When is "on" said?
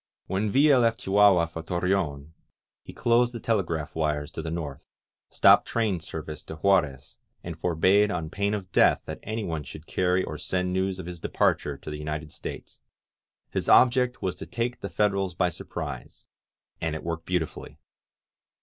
8.09-8.31